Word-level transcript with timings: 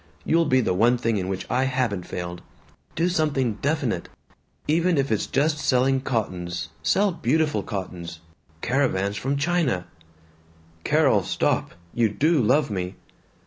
You'll 0.25 0.45
be 0.45 0.61
the 0.61 0.73
one 0.73 0.97
thing 0.97 1.17
in 1.17 1.27
which 1.27 1.45
I 1.47 1.65
haven't 1.65 2.07
failed. 2.07 2.41
Do 2.95 3.07
something 3.07 3.59
definite! 3.61 4.09
Even 4.67 4.97
if 4.97 5.11
it's 5.11 5.27
just 5.27 5.59
selling 5.59 6.01
cottons. 6.01 6.69
Sell 6.81 7.11
beautiful 7.11 7.61
cottons 7.61 8.19
caravans 8.63 9.15
from 9.15 9.37
China" 9.37 9.85
"Carol! 10.91 11.21
Stop! 11.21 11.75
You 11.93 12.09
do 12.09 12.41
love 12.41 12.71
me!" 12.71 12.95